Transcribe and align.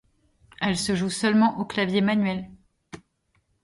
Elle 0.61 0.79
se 0.79 0.95
joue 0.95 1.11
seulement 1.11 1.59
aux 1.59 1.65
claviers 1.65 2.01
manuels. 2.01 2.49